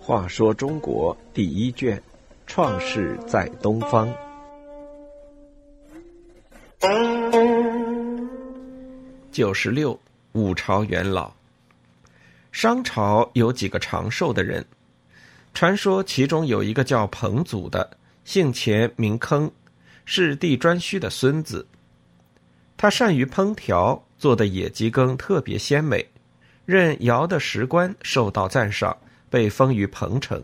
[0.00, 2.02] 话说中国第一卷，
[2.46, 4.12] 创世在东方。
[9.30, 9.96] 九十六，
[10.32, 11.32] 五朝元老。
[12.50, 14.66] 商朝有几个长寿的人，
[15.54, 17.88] 传说其中有一个叫彭祖的，
[18.24, 19.48] 姓钱名坑，
[20.04, 21.64] 是帝颛顼的孙子。
[22.80, 26.08] 他善于烹调，做的野鸡羹特别鲜美，
[26.64, 28.96] 任尧的食官，受到赞赏，
[29.28, 30.42] 被封于彭城。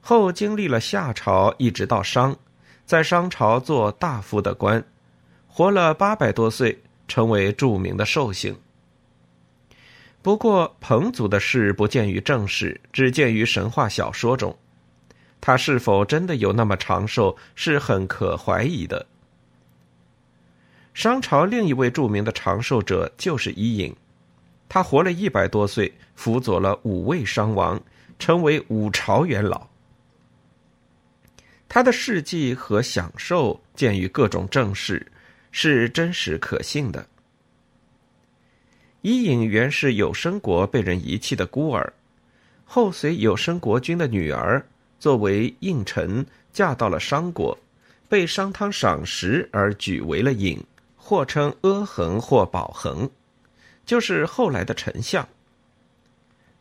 [0.00, 2.36] 后经历了夏朝，一直到商，
[2.84, 4.84] 在商朝做大夫的官，
[5.46, 8.58] 活了八百多岁，成为著名的寿星。
[10.22, 14.58] 不过，彭祖的事不见于正史，只见于神话小说中。
[15.40, 19.06] 他是否真的有那么长寿，是很可怀疑的。
[21.00, 23.96] 商朝另一位著名的长寿者就是伊尹，
[24.68, 27.80] 他活了一百多岁，辅佐了五位商王，
[28.18, 29.66] 成为五朝元老。
[31.70, 35.10] 他的事迹和享受见于各种正史，
[35.50, 37.06] 是真实可信的。
[39.00, 41.90] 伊尹原是有生国被人遗弃的孤儿，
[42.66, 44.62] 后随有生国君的女儿
[44.98, 47.56] 作为应臣嫁到了商国，
[48.06, 50.62] 被商汤赏识而举为了尹，
[51.10, 53.10] 或称阿衡或保衡，
[53.84, 55.26] 就是后来的丞相。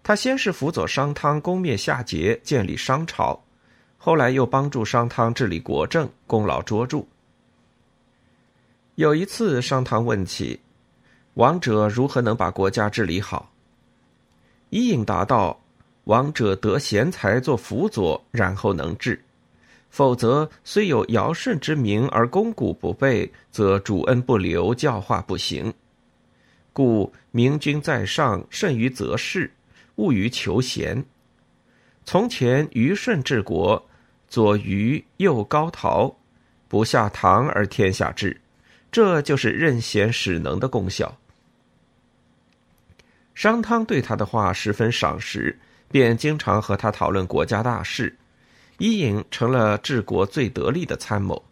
[0.01, 3.39] 他先是辅佐商汤攻灭夏桀，建立商朝，
[3.99, 7.05] 后来又帮助商汤治理国政，功劳卓著。
[8.95, 10.59] 有一次，商汤问起。
[11.35, 13.51] 王者如何能把国家治理好？
[14.71, 15.61] 伊尹答道
[16.05, 19.13] ：“王者得贤才做辅佐，然后能治；
[19.89, 25.73] 否则，虽有尧舜之名而功古不备，则主恩不留，教化不行。
[26.71, 29.51] 故明君在上，慎于择事，
[29.95, 31.03] 务于求贤。
[32.05, 33.89] 从前虞舜治国，
[34.27, 36.15] 左虞，右高陶，
[36.67, 38.39] 不下唐而天下治，
[38.91, 41.17] 这就是任贤使能的功效。”
[43.33, 45.57] 商汤对他的话十分赏识，
[45.89, 48.15] 便经常和他讨论国家大事。
[48.79, 51.43] 伊尹成了治国最得力的参谋。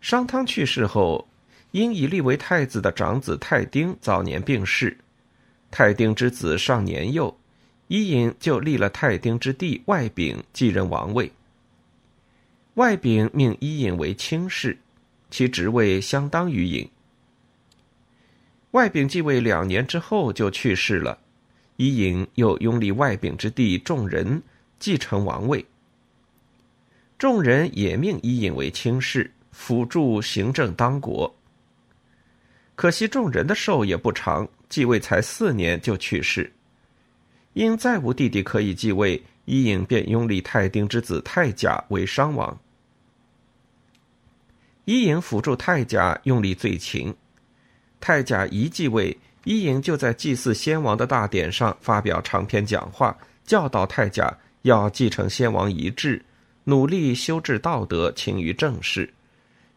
[0.00, 1.28] 商汤去世后，
[1.70, 4.96] 因以立为太子的长子太丁早年病逝，
[5.70, 7.36] 太丁之子尚年幼，
[7.86, 11.30] 伊尹就立了太丁之弟外丙继任王位。
[12.74, 14.78] 外丙命伊尹为卿士，
[15.30, 16.88] 其职位相当于尹。
[18.70, 21.18] 外丙继位两年之后就去世了，
[21.76, 24.42] 伊尹又拥立外丙之弟众人
[24.82, 25.64] 继承王位。
[27.16, 31.32] 众人也命伊尹为卿士，辅助行政当国。
[32.74, 36.52] 可惜众人的寿也不长，继位才四年就去世。
[37.52, 42.58] 因再无弟弟可以继位，伊尹便拥立太丁之子太甲为商王。
[44.84, 47.14] 伊尹辅助太甲用力最勤。
[48.00, 56.24] 太甲一继位，伊尹就在祭祀先王的大典上发表长篇讲话，教导太甲要继承先王遗志，
[56.64, 59.12] 努力修治道德，勤于政事，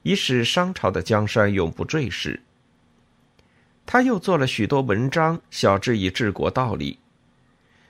[0.04, 2.40] 以使商朝的江山永不坠失。
[3.86, 6.98] 他又做了许多文章，晓之以治国道理。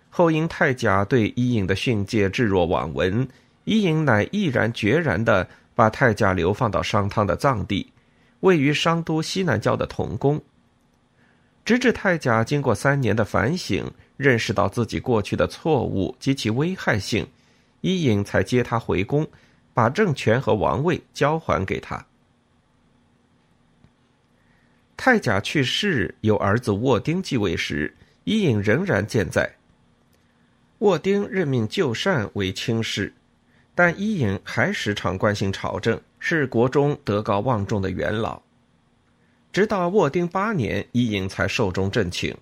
[0.09, 3.27] 后因太甲对伊尹的训诫置若罔闻，
[3.65, 7.91] 伊尹乃毅然决然地把太甲流放到商汤的藏地。
[8.41, 10.41] 位于商都西南郊的童宫。
[11.65, 17.27] 直至太甲经过三年的反省，认识到自己过去的错误及其危害性，
[17.81, 19.27] 伊尹才接他回宫，
[19.73, 22.05] 把政权和王位交还给他。
[24.97, 27.93] 太甲去世，有儿子沃丁继位时，
[28.23, 29.55] 伊尹仍然健在。
[30.79, 33.13] 沃丁任命旧善为卿士，
[33.73, 35.99] 但伊尹还时常关心朝政。
[36.27, 38.41] 是国中德高望重的元老，
[39.53, 42.35] 直到沃丁八年，伊尹才寿终正寝。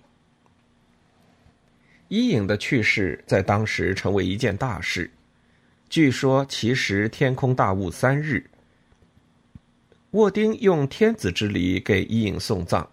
[2.08, 5.10] 伊尹的去世在当时成为一件大事。
[5.88, 8.44] 据说其实天空大雾三日。
[10.10, 12.86] 沃丁用天子之礼给伊尹送葬，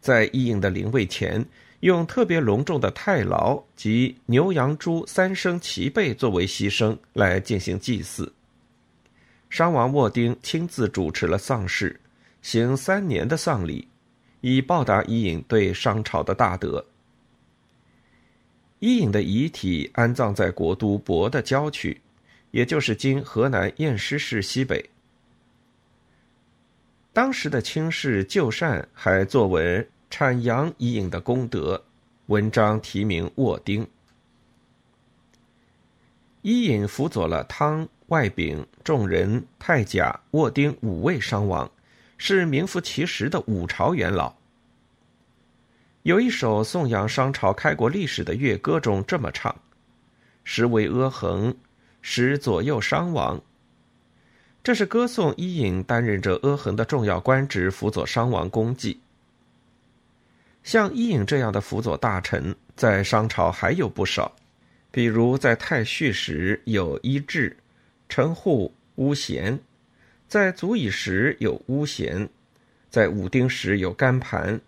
[0.00, 1.44] 在伊尹的灵位前，
[1.80, 8.32] 用特别隆重的太牢及牛羊猪三牲齐备作为牺牲来进行祭祀。
[9.50, 12.00] 商王沃丁亲自主持了丧事，
[12.40, 13.86] 行三年的丧礼，
[14.40, 16.86] 以报答伊尹对商朝的大德。
[18.82, 22.00] 伊尹的遗体安葬在国都亳的郊区，
[22.50, 24.90] 也就是今河南偃师市西北。
[27.12, 31.84] 当时的卿士旧善还作文阐扬伊尹的功德，
[32.26, 33.84] 文章题名《卧丁》。
[36.40, 41.70] 伊尹辅佐了汤、外丙、众人、太甲、卧丁五位商王，
[42.18, 44.34] 是名副其实的五朝元老。
[46.02, 49.54] 有一首颂扬商朝开国历史的乐歌中这么唱
[50.42, 51.54] ：“时为阿衡，
[52.00, 53.40] 时左右商王。”
[54.64, 59.00] 这是歌颂伊尹担任着阿衡的重要官职，辅佐商王功绩。
[60.64, 64.34] 像伊尹这样的辅佐大臣，在商朝还有不少。
[64.90, 67.52] 比如在太序时有伊稚、
[68.08, 69.56] 陈户、乌贤；
[70.28, 72.26] 在祖乙时有巫贤；
[72.90, 74.60] 在武丁时有甘盘，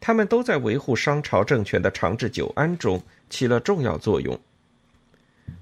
[0.00, 4.40] 他们都在维护商朝政权的长治久安中起了重要作用。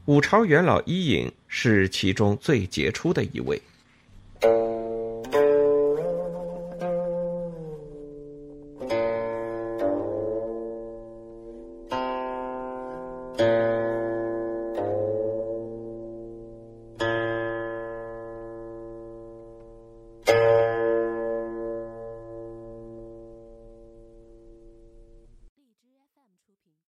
[0.06, 3.60] 五朝元老伊尹是其中最杰出的一位。